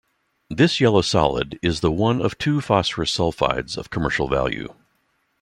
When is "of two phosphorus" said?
2.23-3.15